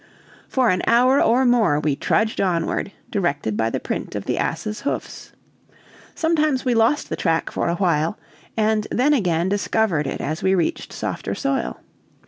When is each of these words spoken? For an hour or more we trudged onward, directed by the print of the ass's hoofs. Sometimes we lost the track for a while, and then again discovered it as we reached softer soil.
For 0.47 0.71
an 0.71 0.81
hour 0.87 1.21
or 1.21 1.45
more 1.45 1.79
we 1.79 1.95
trudged 1.95 2.41
onward, 2.41 2.91
directed 3.11 3.55
by 3.55 3.69
the 3.69 3.79
print 3.79 4.15
of 4.15 4.25
the 4.25 4.35
ass's 4.35 4.81
hoofs. 4.81 5.31
Sometimes 6.15 6.65
we 6.65 6.73
lost 6.73 7.09
the 7.09 7.15
track 7.15 7.51
for 7.51 7.67
a 7.67 7.75
while, 7.75 8.17
and 8.57 8.87
then 8.89 9.13
again 9.13 9.47
discovered 9.47 10.07
it 10.07 10.19
as 10.19 10.41
we 10.41 10.55
reached 10.55 10.91
softer 10.91 11.35
soil. 11.35 11.81